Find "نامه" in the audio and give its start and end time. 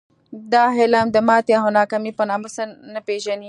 2.29-2.47